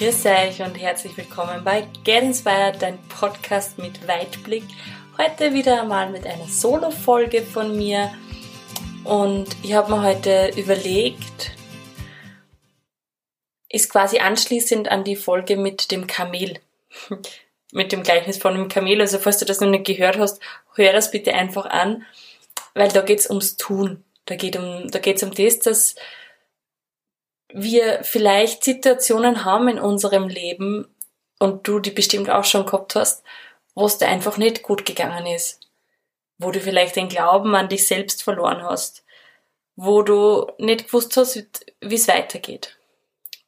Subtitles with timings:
[0.00, 4.64] Grüß euch und herzlich willkommen bei Get Inspired, dein Podcast mit Weitblick.
[5.18, 8.10] Heute wieder einmal mit einer Solo-Folge von mir
[9.04, 11.50] und ich habe mir heute überlegt,
[13.68, 16.60] ist quasi anschließend an die Folge mit dem Kamel,
[17.72, 19.02] mit dem Gleichnis von dem Kamel.
[19.02, 20.40] Also falls du das noch nicht gehört hast,
[20.76, 22.06] hör das bitte einfach an,
[22.72, 24.02] weil da geht's ums Tun.
[24.24, 25.94] Da geht um, da um das, dass
[27.52, 30.94] wir vielleicht Situationen haben in unserem Leben
[31.38, 33.24] und du die bestimmt auch schon gehabt hast,
[33.74, 35.60] wo es dir einfach nicht gut gegangen ist,
[36.38, 39.04] wo du vielleicht den Glauben an dich selbst verloren hast,
[39.76, 42.78] wo du nicht gewusst hast, wie es weitergeht.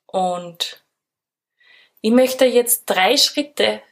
[0.07, 0.82] Und
[2.01, 3.82] ich möchte jetzt drei Schritte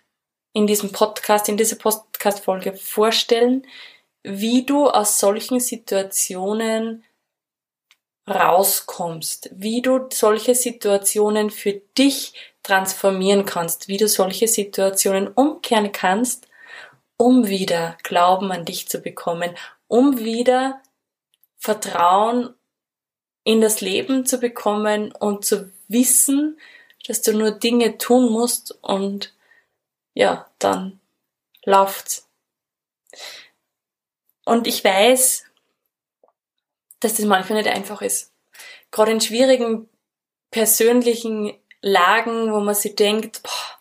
[0.53, 3.67] in diesem Podcast, in dieser Podcast-Folge vorstellen,
[4.23, 7.05] wie du aus solchen Situationen
[8.31, 16.47] rauskommst, wie du solche Situationen für dich transformieren kannst, wie du solche Situationen umkehren kannst,
[17.17, 19.57] um wieder Glauben an dich zu bekommen,
[19.89, 20.81] um wieder
[21.59, 22.55] Vertrauen
[23.45, 26.59] in das Leben zu bekommen und zu wissen,
[27.07, 29.35] dass du nur Dinge tun musst und
[30.15, 31.01] ja, dann
[31.65, 32.29] läuft's.
[34.45, 35.45] Und ich weiß,
[37.01, 38.30] dass das manchmal nicht einfach ist.
[38.91, 39.89] Gerade in schwierigen
[40.51, 43.79] persönlichen Lagen, wo man sich denkt, boah,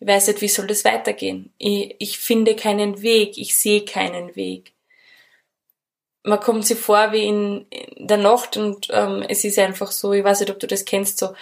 [0.00, 1.52] ich weiß nicht, wie soll das weitergehen?
[1.58, 4.74] Ich, ich finde keinen Weg, ich sehe keinen Weg.
[6.22, 10.12] Man kommt sich vor wie in, in der Nacht und ähm, es ist einfach so,
[10.12, 11.34] ich weiß nicht, ob du das kennst, so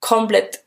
[0.00, 0.64] komplett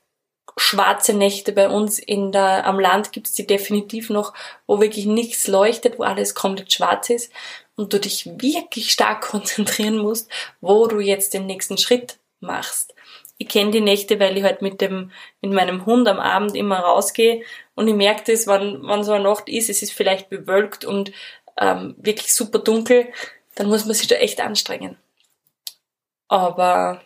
[0.57, 4.33] schwarze Nächte bei uns in der, am Land gibt es die definitiv noch,
[4.67, 7.31] wo wirklich nichts leuchtet, wo alles komplett schwarz ist
[7.75, 10.29] und du dich wirklich stark konzentrieren musst,
[10.61, 12.93] wo du jetzt den nächsten Schritt machst.
[13.37, 16.79] Ich kenne die Nächte, weil ich halt mit dem, mit meinem Hund am Abend immer
[16.79, 17.43] rausgehe
[17.75, 21.11] und ich merke das, wann, wann so eine Nacht ist, es ist vielleicht bewölkt und
[21.57, 23.11] ähm, wirklich super dunkel,
[23.55, 24.97] dann muss man sich da echt anstrengen.
[26.27, 27.01] Aber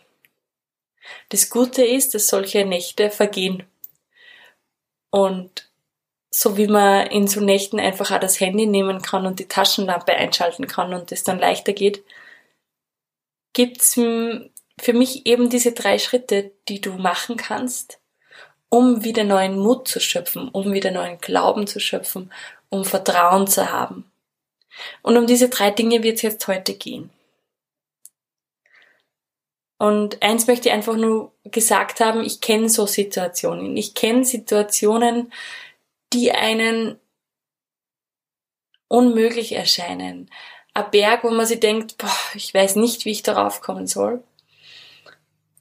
[1.28, 3.64] das Gute ist, dass solche Nächte vergehen.
[5.10, 5.69] Und
[6.30, 10.14] so wie man in so Nächten einfach auch das Handy nehmen kann und die Taschenlampe
[10.14, 12.04] einschalten kann und es dann leichter geht,
[13.52, 17.98] gibt's für mich eben diese drei Schritte, die du machen kannst,
[18.68, 22.32] um wieder neuen Mut zu schöpfen, um wieder neuen Glauben zu schöpfen,
[22.68, 24.10] um Vertrauen zu haben.
[25.02, 27.10] Und um diese drei Dinge wird es jetzt heute gehen.
[29.78, 33.76] Und eins möchte ich einfach nur gesagt haben, ich kenne so Situationen.
[33.76, 35.32] Ich kenne Situationen,
[36.12, 36.98] die einen
[38.88, 40.30] unmöglich erscheinen.
[40.74, 44.22] Ein Berg, wo man sich denkt, boah, ich weiß nicht, wie ich darauf kommen soll.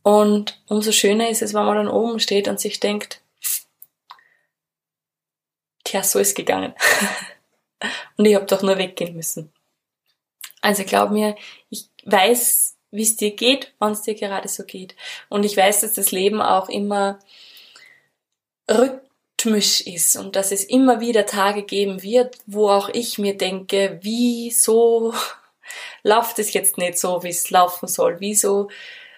[0.01, 3.21] Und umso schöner ist es, wenn man dann oben steht und sich denkt,
[5.83, 6.73] tja, so ist gegangen.
[8.17, 9.51] und ich habe doch nur weggehen müssen.
[10.61, 11.35] Also glaub mir,
[11.69, 14.95] ich weiß, wie es dir geht, wenn es dir gerade so geht.
[15.29, 17.19] Und ich weiß, dass das Leben auch immer
[18.69, 19.01] rück
[19.39, 23.99] rhythmisch ist und dass es immer wieder Tage geben wird, wo auch ich mir denke,
[24.01, 25.13] wieso
[26.03, 28.19] läuft es jetzt nicht so, wie es laufen soll?
[28.19, 28.69] Wieso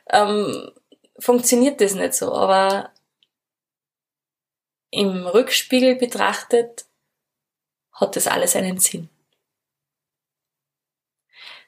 [0.09, 0.71] ähm,
[1.19, 2.33] funktioniert das nicht so?
[2.33, 2.91] Aber
[4.91, 6.85] im Rückspiegel betrachtet
[7.93, 9.09] hat das alles einen Sinn.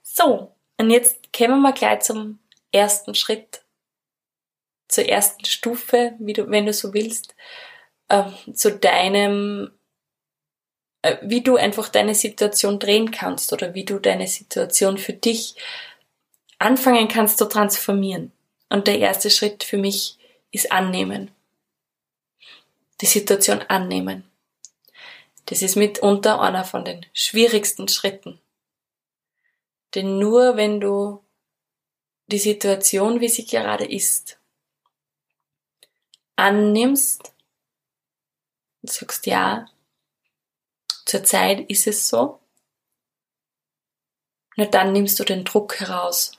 [0.02, 2.40] So, und jetzt kommen wir gleich zum
[2.72, 3.64] ersten Schritt,
[4.88, 7.36] zur ersten Stufe, wie du, wenn du so willst,
[8.14, 9.72] äh, zu deinem,
[11.02, 15.56] äh, wie du einfach deine Situation drehen kannst oder wie du deine Situation für dich
[16.60, 18.32] anfangen kannst zu transformieren.
[18.70, 20.18] Und der erste Schritt für mich
[20.52, 21.32] ist annehmen.
[23.02, 24.24] Die Situation annehmen.
[25.48, 28.40] Das ist mitunter einer von den schwierigsten Schritten.
[29.96, 31.24] Denn nur wenn du
[32.28, 34.40] die Situation, wie sie gerade ist,
[36.36, 37.33] annimmst
[38.84, 39.66] und sagst, ja,
[41.06, 42.40] zurzeit ist es so,
[44.56, 46.34] nur dann nimmst du den Druck heraus.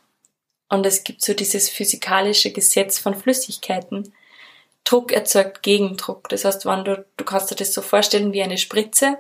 [0.69, 4.15] Und es gibt so dieses physikalische Gesetz von Flüssigkeiten.
[4.85, 6.29] Druck erzeugt Gegendruck.
[6.29, 9.19] Das heißt, wenn du, du kannst dir das so vorstellen wie eine Spritze.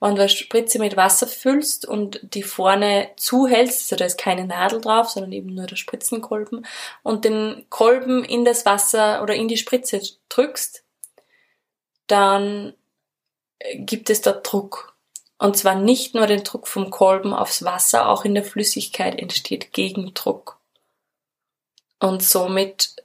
[0.00, 4.46] Wenn du eine Spritze mit Wasser füllst und die vorne zuhältst, also da ist keine
[4.46, 6.64] Nadel drauf, sondern eben nur der Spritzenkolben,
[7.02, 10.84] und den Kolben in das Wasser oder in die Spritze drückst,
[12.08, 12.74] dann
[13.74, 14.96] gibt es dort Druck.
[15.38, 19.72] Und zwar nicht nur den Druck vom Kolben aufs Wasser, auch in der Flüssigkeit entsteht
[19.72, 20.58] Gegendruck.
[22.00, 22.96] Und somit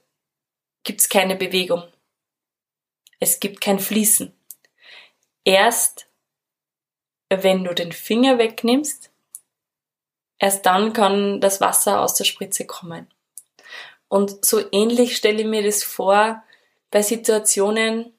[0.84, 1.84] gibt es keine Bewegung.
[3.20, 4.34] Es gibt kein Fließen.
[5.44, 6.08] Erst
[7.30, 9.10] wenn du den Finger wegnimmst,
[10.38, 13.08] erst dann kann das Wasser aus der Spritze kommen.
[14.08, 16.44] Und so ähnlich stelle ich mir das vor
[16.92, 18.14] bei Situationen,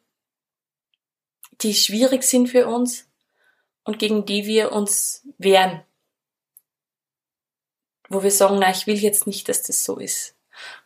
[1.60, 3.06] die schwierig sind für uns
[3.84, 5.82] und gegen die wir uns wehren.
[8.08, 10.34] Wo wir sagen, na, ich will jetzt nicht, dass das so ist.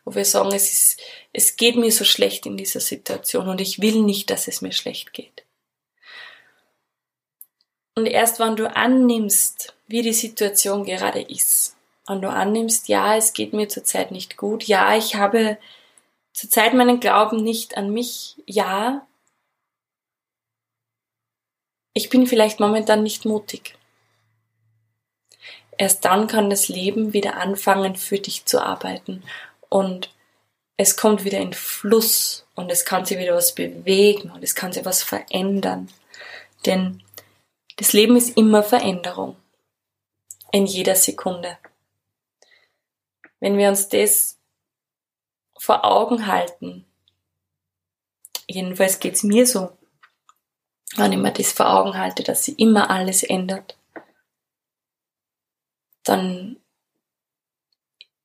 [0.03, 1.01] Wo wir sagen, es ist,
[1.33, 4.71] es geht mir so schlecht in dieser Situation und ich will nicht, dass es mir
[4.71, 5.45] schlecht geht.
[7.95, 11.75] Und erst wenn du annimmst, wie die Situation gerade ist,
[12.07, 15.59] und du annimmst, ja, es geht mir zurzeit nicht gut, ja, ich habe
[16.33, 19.05] zurzeit meinen Glauben nicht an mich, ja,
[21.93, 23.75] ich bin vielleicht momentan nicht mutig.
[25.77, 29.23] Erst dann kann das Leben wieder anfangen, für dich zu arbeiten
[29.69, 30.13] und
[30.75, 34.71] es kommt wieder in Fluss und es kann sich wieder was bewegen und es kann
[34.71, 35.89] sich was verändern.
[36.65, 37.03] Denn
[37.77, 39.37] das Leben ist immer Veränderung.
[40.51, 41.57] In jeder Sekunde.
[43.39, 44.37] Wenn wir uns das
[45.57, 46.85] vor Augen halten,
[48.47, 49.77] jedenfalls geht's mir so,
[50.95, 53.77] wenn ich mir das vor Augen halte, dass sie immer alles ändert,
[56.03, 56.57] dann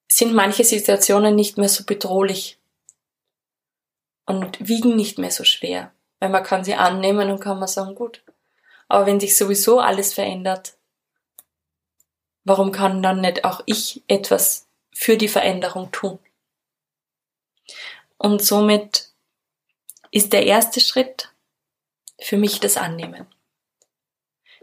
[0.08, 2.58] sind manche Situationen nicht mehr so bedrohlich
[4.26, 7.94] und wiegen nicht mehr so schwer, weil man kann sie annehmen und kann man sagen,
[7.94, 8.22] gut,
[8.88, 10.76] aber wenn sich sowieso alles verändert,
[12.44, 16.19] warum kann dann nicht auch ich etwas für die Veränderung tun?
[18.17, 19.10] Und somit
[20.10, 21.33] ist der erste Schritt
[22.25, 23.26] für mich das Annehmen.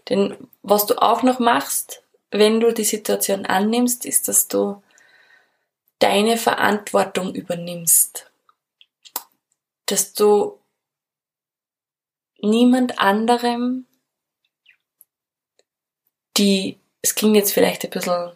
[0.10, 4.82] Denn was du auch noch machst, wenn du die Situation annimmst, ist, dass du
[6.00, 8.32] deine Verantwortung übernimmst.
[9.86, 10.60] Dass du
[12.40, 13.86] niemand anderem
[16.38, 18.32] die, es klingt jetzt vielleicht ein bisschen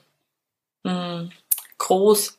[0.84, 1.32] mh, hm,
[1.80, 2.38] groß,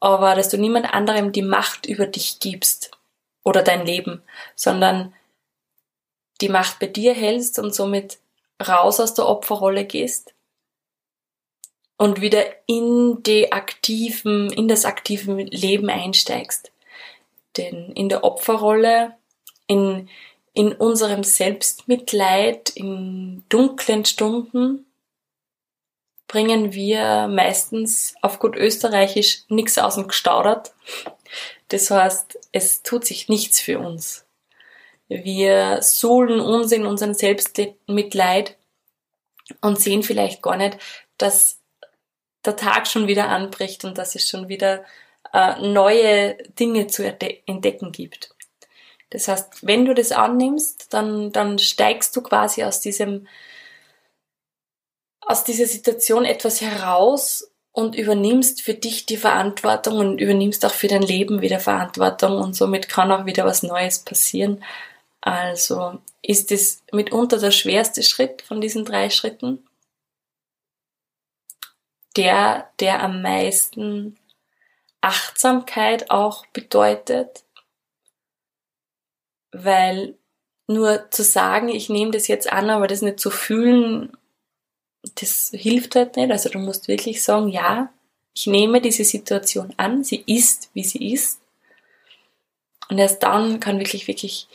[0.00, 2.90] aber dass du niemand anderem die Macht über dich gibst
[3.44, 4.22] oder dein Leben,
[4.56, 5.14] sondern
[6.40, 8.18] die Macht bei dir hältst und somit
[8.66, 10.34] raus aus der Opferrolle gehst
[11.96, 16.72] und wieder in die aktiven, in das aktive Leben einsteigst.
[17.56, 19.16] Denn in der Opferrolle,
[19.66, 20.08] in
[20.58, 24.86] in unserem Selbstmitleid, in dunklen Stunden,
[26.26, 30.72] bringen wir meistens auf gut österreichisch nichts aus dem Gestaudert.
[31.68, 34.24] Das heißt, es tut sich nichts für uns.
[35.08, 38.56] Wir suhlen uns in unserem Selbstmitleid
[39.62, 40.78] und sehen vielleicht gar nicht,
[41.16, 41.60] dass
[42.44, 44.84] der Tag schon wieder anbricht und dass es schon wieder
[45.32, 48.34] äh, neue Dinge zu entdecken gibt.
[49.10, 53.26] Das heißt, wenn du das annimmst, dann, dann steigst du quasi aus diesem,
[55.20, 60.88] aus dieser Situation etwas heraus und übernimmst für dich die Verantwortung und übernimmst auch für
[60.88, 64.62] dein Leben wieder Verantwortung und somit kann auch wieder was Neues passieren.
[65.28, 69.62] Also ist es mitunter der schwerste Schritt von diesen drei Schritten,
[72.16, 74.18] der, der am meisten
[75.02, 77.44] Achtsamkeit auch bedeutet,
[79.52, 80.16] weil
[80.66, 84.16] nur zu sagen, ich nehme das jetzt an, aber das nicht zu fühlen,
[85.16, 86.30] das hilft halt nicht.
[86.30, 87.92] Also du musst wirklich sagen, ja,
[88.34, 91.40] ich nehme diese Situation an, sie ist, wie sie ist.
[92.88, 94.48] Und erst dann kann wirklich, wirklich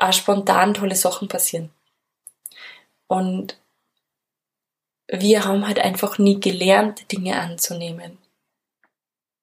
[0.00, 1.70] auch spontan tolle Sachen passieren.
[3.06, 3.58] Und
[5.08, 8.18] wir haben halt einfach nie gelernt, Dinge anzunehmen.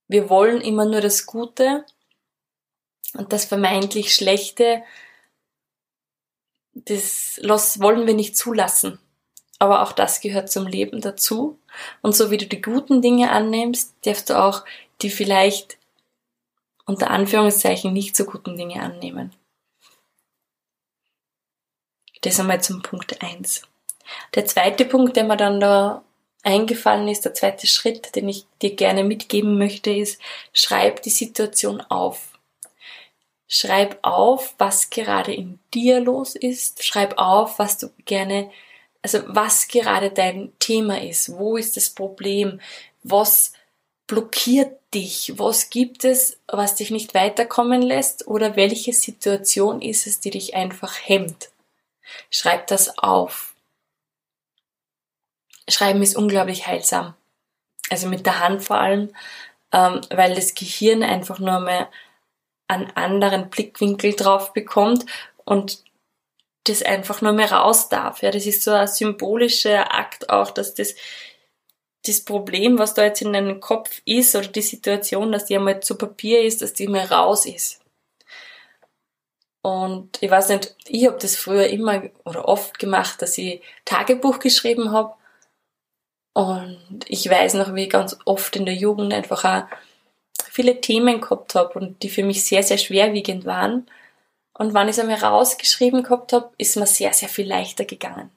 [0.08, 1.86] Wir wollen immer nur das Gute
[3.14, 4.84] und das vermeintlich Schlechte,
[6.74, 7.40] das
[7.82, 9.00] wollen wir nicht zulassen.
[9.60, 11.60] Aber auch das gehört zum Leben dazu.
[12.02, 14.64] Und so wie du die guten Dinge annimmst, darfst du auch
[15.02, 15.78] die vielleicht
[16.86, 19.34] unter Anführungszeichen nicht so guten Dinge annehmen.
[22.28, 23.62] Das einmal zum Punkt eins.
[24.36, 26.04] Der zweite Punkt, der mir dann da
[26.44, 30.20] eingefallen ist, der zweite Schritt, den ich dir gerne mitgeben möchte, ist,
[30.52, 32.38] schreib die Situation auf.
[33.48, 36.84] Schreib auf, was gerade in dir los ist.
[36.84, 38.52] Schreib auf, was du gerne,
[39.02, 41.32] also was gerade dein Thema ist.
[41.32, 42.60] Wo ist das Problem?
[43.04, 43.54] Was
[44.06, 45.32] blockiert dich?
[45.38, 48.28] Was gibt es, was dich nicht weiterkommen lässt?
[48.28, 51.52] Oder welche Situation ist es, die dich einfach hemmt?
[52.30, 53.56] Schreib das auf.
[55.70, 57.14] Schreiben ist unglaublich heilsam.
[57.90, 59.14] Also mit der Hand vor allem,
[59.72, 61.88] ähm, weil das Gehirn einfach nur mal
[62.68, 65.06] einen anderen Blickwinkel drauf bekommt
[65.46, 65.84] und
[66.66, 68.22] das einfach nur mehr raus darf.
[68.22, 70.96] Ja, das ist so ein symbolischer Akt auch, dass das,
[72.06, 75.80] das Problem, was da jetzt in deinem Kopf ist oder die Situation, dass die einmal
[75.80, 77.80] zu Papier ist, dass die mal raus ist.
[79.68, 84.40] Und ich weiß nicht, ich habe das früher immer oder oft gemacht, dass ich Tagebuch
[84.40, 85.14] geschrieben habe.
[86.32, 89.68] Und ich weiß noch, wie ich ganz oft in der Jugend einfach auch
[90.50, 93.88] viele Themen gehabt habe und die für mich sehr, sehr schwerwiegend waren.
[94.54, 98.32] Und wenn ich es einmal rausgeschrieben gehabt habe, ist mir sehr, sehr viel leichter gegangen.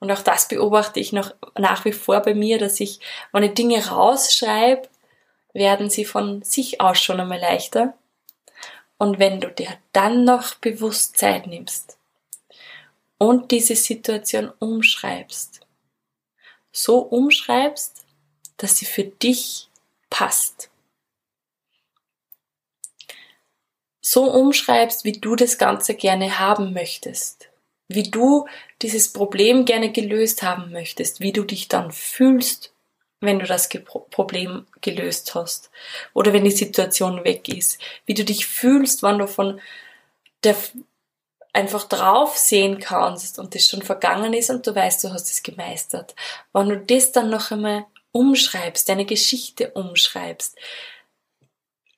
[0.00, 2.98] Und auch das beobachte ich noch nach wie vor bei mir, dass ich,
[3.30, 4.88] wenn ich Dinge rausschreibe,
[5.52, 7.94] werden sie von sich aus schon einmal leichter.
[8.98, 11.96] Und wenn du dir dann noch bewusst Zeit nimmst
[13.16, 15.60] und diese Situation umschreibst,
[16.72, 18.04] so umschreibst,
[18.56, 19.68] dass sie für dich
[20.10, 20.70] passt.
[24.00, 27.48] So umschreibst, wie du das Ganze gerne haben möchtest,
[27.88, 28.48] wie du
[28.82, 32.72] dieses Problem gerne gelöst haben möchtest, wie du dich dann fühlst
[33.20, 33.68] wenn du das
[34.10, 35.70] Problem gelöst hast
[36.14, 39.60] oder wenn die Situation weg ist, wie du dich fühlst, wann du von
[40.44, 40.56] der
[41.52, 45.42] einfach drauf sehen kannst und das schon vergangen ist und du weißt, du hast es
[45.42, 46.14] gemeistert.
[46.52, 50.56] Wenn du das dann noch einmal umschreibst, deine Geschichte umschreibst,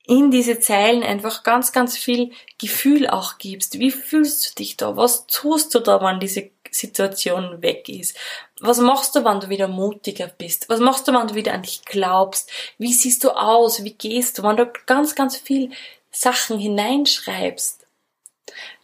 [0.06, 3.78] in diese Zeilen einfach ganz, ganz viel Gefühl auch gibst.
[3.78, 4.96] Wie fühlst du dich da?
[4.96, 8.16] Was tust du da, wenn diese Situation weg ist?
[8.60, 10.68] Was machst du, wenn du wieder mutiger bist?
[10.68, 12.50] Was machst du, wenn du wieder an dich glaubst?
[12.78, 13.84] Wie siehst du aus?
[13.84, 14.42] Wie gehst du?
[14.42, 15.70] Wenn du ganz, ganz viel
[16.10, 17.86] Sachen hineinschreibst,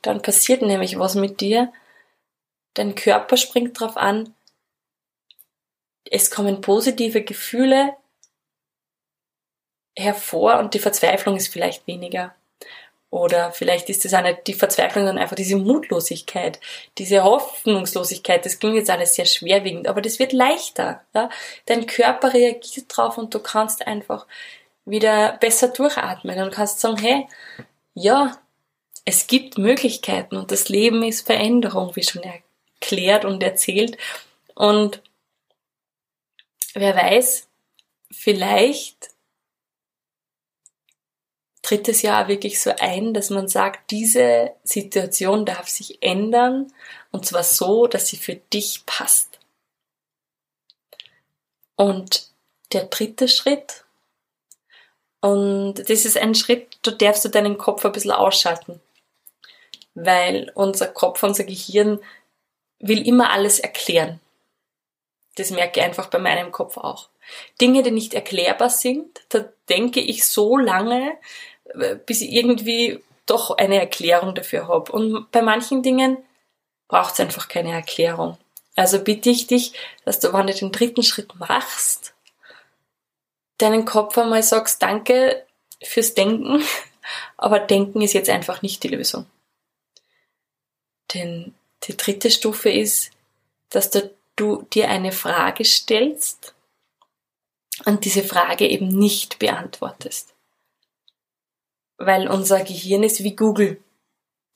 [0.02, 1.72] dann passiert nämlich was mit dir.
[2.74, 4.34] Dein Körper springt drauf an.
[6.08, 7.96] Es kommen positive Gefühle
[9.96, 12.35] hervor und die Verzweiflung ist vielleicht weniger.
[13.16, 16.60] Oder vielleicht ist es eine, die Verzweiflung dann einfach diese Mutlosigkeit,
[16.98, 18.44] diese Hoffnungslosigkeit.
[18.44, 21.00] Das klingt jetzt alles sehr schwerwiegend, aber das wird leichter.
[21.14, 21.30] Ja?
[21.64, 24.26] Dein Körper reagiert drauf und du kannst einfach
[24.84, 27.26] wieder besser durchatmen und kannst sagen, hey,
[27.94, 28.36] ja,
[29.06, 33.96] es gibt Möglichkeiten und das Leben ist Veränderung, wie schon erklärt und erzählt.
[34.54, 35.00] Und
[36.74, 37.48] wer weiß,
[38.10, 39.08] vielleicht
[41.66, 46.72] tritt es ja wirklich so ein, dass man sagt, diese Situation darf sich ändern
[47.10, 49.40] und zwar so, dass sie für dich passt.
[51.74, 52.28] Und
[52.72, 53.84] der dritte Schritt,
[55.20, 58.80] und das ist ein Schritt, da darfst du deinen Kopf ein bisschen ausschalten,
[59.94, 61.98] weil unser Kopf, unser Gehirn
[62.78, 64.20] will immer alles erklären.
[65.34, 67.08] Das merke ich einfach bei meinem Kopf auch.
[67.60, 71.18] Dinge, die nicht erklärbar sind, da denke ich so lange,
[72.06, 74.92] bis ich irgendwie doch eine Erklärung dafür habe.
[74.92, 76.18] Und bei manchen Dingen
[76.88, 78.38] braucht es einfach keine Erklärung.
[78.76, 79.72] Also bitte ich dich,
[80.04, 82.14] dass du, wenn du den dritten Schritt machst,
[83.58, 85.44] deinen Kopf einmal sagst, danke
[85.82, 86.62] fürs Denken,
[87.36, 89.26] aber Denken ist jetzt einfach nicht die Lösung.
[91.14, 91.54] Denn
[91.84, 93.10] die dritte Stufe ist,
[93.70, 96.54] dass du, du dir eine Frage stellst
[97.84, 100.35] und diese Frage eben nicht beantwortest
[101.98, 103.80] weil unser Gehirn ist wie Google.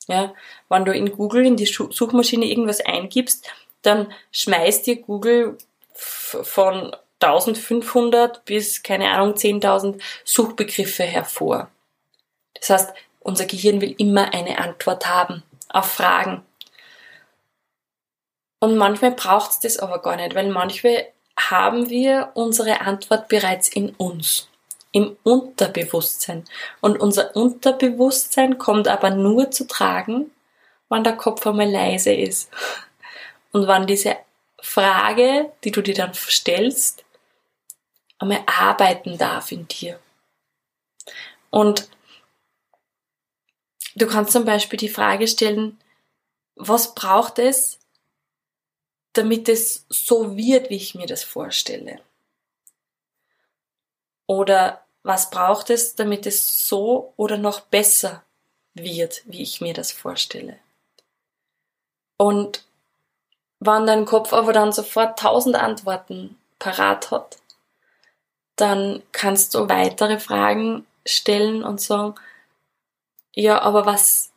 [0.07, 0.33] Ja,
[0.69, 3.47] wenn du in Google in die Suchmaschine irgendwas eingibst,
[3.81, 5.57] dann schmeißt dir Google
[5.93, 11.69] von 1500 bis, keine Ahnung, 10.000 Suchbegriffe hervor.
[12.55, 16.43] Das heißt, unser Gehirn will immer eine Antwort haben auf Fragen.
[18.59, 21.07] Und manchmal braucht es das aber gar nicht, weil manchmal
[21.37, 24.50] haben wir unsere Antwort bereits in uns
[24.91, 26.45] im Unterbewusstsein.
[26.81, 30.31] Und unser Unterbewusstsein kommt aber nur zu tragen,
[30.89, 32.49] wenn der Kopf einmal leise ist.
[33.51, 34.17] Und wenn diese
[34.61, 37.03] Frage, die du dir dann stellst,
[38.19, 39.99] einmal arbeiten darf in dir.
[41.49, 41.89] Und
[43.95, 45.79] du kannst zum Beispiel die Frage stellen,
[46.55, 47.79] was braucht es,
[49.13, 52.01] damit es so wird, wie ich mir das vorstelle?
[54.31, 58.23] Oder was braucht es, damit es so oder noch besser
[58.73, 60.57] wird, wie ich mir das vorstelle?
[62.15, 62.63] Und
[63.59, 67.39] wenn dein Kopf aber dann sofort tausend Antworten parat hat,
[68.55, 72.15] dann kannst du weitere Fragen stellen und sagen,
[73.35, 74.31] ja, aber was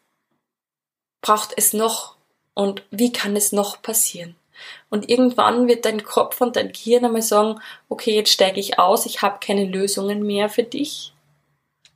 [1.20, 2.16] braucht es noch
[2.54, 4.34] und wie kann es noch passieren?
[4.90, 9.06] Und irgendwann wird dein Kopf und dein Gehirn einmal sagen, okay, jetzt steige ich aus,
[9.06, 11.12] ich habe keine Lösungen mehr für dich.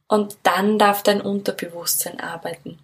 [0.09, 2.79] Und dann darf dein Unterbewusstsein arbeiten.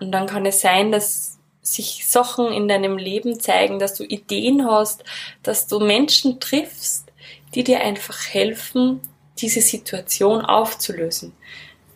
[0.00, 4.66] Und dann kann es sein, dass sich Sachen in deinem Leben zeigen, dass du Ideen
[4.66, 5.02] hast,
[5.42, 7.10] dass du Menschen triffst,
[7.54, 9.00] die dir einfach helfen,
[9.38, 11.32] diese Situation aufzulösen,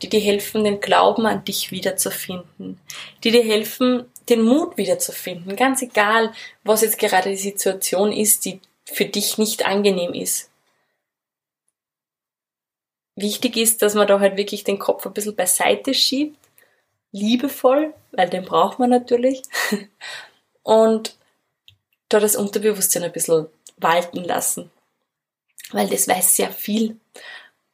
[0.03, 2.81] die dir helfen, den Glauben an dich wiederzufinden,
[3.25, 6.33] die dir helfen, den Mut wiederzufinden, ganz egal,
[6.63, 10.51] was jetzt gerade die Situation ist, die für dich nicht angenehm ist.
[13.17, 16.39] Wichtig ist, dass man da halt wirklich den Kopf ein bisschen beiseite schiebt,
[17.11, 19.43] liebevoll, weil den braucht man natürlich,
[20.63, 21.17] und
[22.09, 24.71] da das Unterbewusstsein ein bisschen walten lassen,
[25.73, 26.99] weil das weiß sehr viel.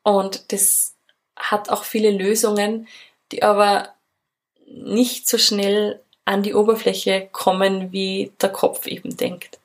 [0.02, 0.94] Und das
[1.36, 2.88] hat auch viele Lösungen,
[3.32, 3.94] die aber
[4.66, 9.58] nicht so schnell an die Oberfläche kommen, wie der Kopf eben denkt.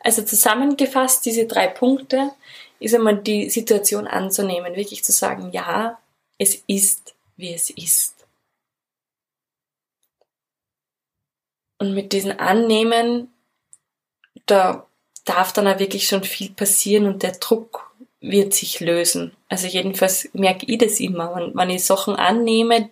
[0.00, 2.32] Also zusammengefasst, diese drei Punkte
[2.78, 5.98] ist einmal die Situation anzunehmen, wirklich zu sagen, ja,
[6.38, 8.26] es ist, wie es ist.
[11.78, 13.32] Und mit diesem Annehmen,
[14.46, 14.86] da
[15.24, 19.36] darf dann auch wirklich schon viel passieren und der Druck wird sich lösen.
[19.48, 21.34] Also jedenfalls merke ich das immer.
[21.34, 22.90] Wenn, wenn ich Sachen annehme,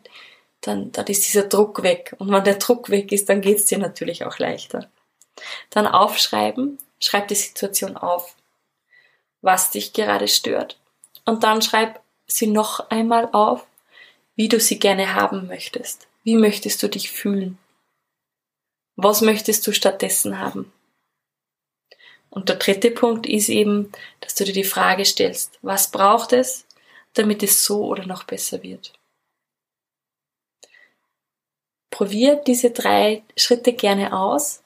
[0.60, 2.14] dann, dann ist dieser Druck weg.
[2.18, 4.90] Und wenn der Druck weg ist, dann geht's dir natürlich auch leichter.
[5.70, 8.36] Dann aufschreiben, schreib die Situation auf,
[9.40, 10.78] was dich gerade stört.
[11.24, 13.66] Und dann schreib sie noch einmal auf,
[14.36, 16.08] wie du sie gerne haben möchtest.
[16.24, 17.58] Wie möchtest du dich fühlen?
[18.96, 20.72] Was möchtest du stattdessen haben?
[22.28, 23.90] Und der dritte Punkt ist eben,
[24.20, 26.66] dass du dir die Frage stellst, was braucht es,
[27.14, 28.92] damit es so oder noch besser wird?
[31.90, 34.62] Probier diese drei Schritte gerne aus.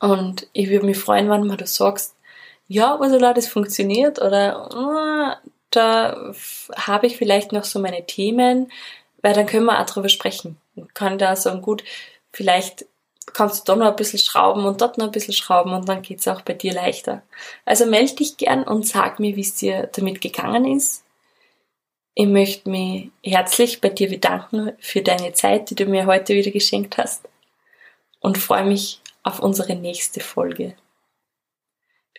[0.00, 2.14] Und ich würde mich freuen, wenn du sagst,
[2.68, 6.32] ja, Ursula, das funktioniert oder oh, da
[6.76, 8.70] habe ich vielleicht noch so meine Themen,
[9.22, 10.56] weil dann können wir auch drüber sprechen.
[10.76, 11.82] Und kann da sagen, gut,
[12.32, 12.86] vielleicht
[13.32, 16.02] kannst du da noch ein bisschen schrauben und dort noch ein bisschen schrauben und dann
[16.02, 17.22] geht's auch bei dir leichter.
[17.64, 21.04] Also melde dich gern und sag mir, wie es dir damit gegangen ist.
[22.20, 26.50] Ich möchte mich herzlich bei dir bedanken für deine Zeit, die du mir heute wieder
[26.50, 27.28] geschenkt hast
[28.18, 30.74] und freue mich auf unsere nächste Folge.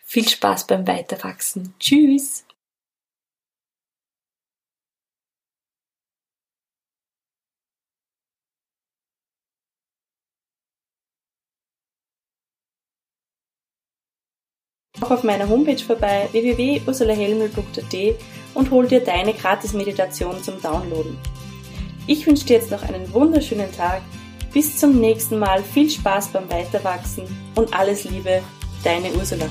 [0.05, 1.73] Viel Spaß beim Weiterwachsen.
[1.81, 2.45] Tschüss!
[15.01, 18.15] Auch auf meiner Homepage vorbei www.ursulahelmel.at
[18.53, 21.17] und hol dir deine Gratis-Meditation zum Downloaden.
[22.07, 24.01] Ich wünsche dir jetzt noch einen wunderschönen Tag.
[24.51, 25.63] Bis zum nächsten Mal.
[25.63, 27.23] Viel Spaß beim Weiterwachsen
[27.55, 28.41] und alles Liebe,
[28.83, 29.45] deine Ursula.